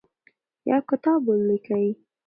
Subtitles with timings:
[0.69, 1.87] یو کتاب ولیکئ.